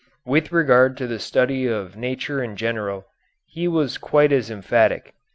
[0.25, 3.05] With regard to the study of nature in general
[3.45, 5.13] he was quite as emphatic.